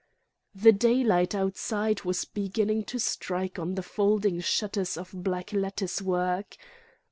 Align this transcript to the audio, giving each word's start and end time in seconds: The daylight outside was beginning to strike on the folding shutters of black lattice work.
The 0.55 0.71
daylight 0.71 1.35
outside 1.35 2.05
was 2.05 2.25
beginning 2.25 2.85
to 2.85 2.97
strike 2.97 3.59
on 3.59 3.75
the 3.75 3.83
folding 3.83 4.39
shutters 4.39 4.97
of 4.97 5.11
black 5.13 5.53
lattice 5.53 6.01
work. 6.01 6.57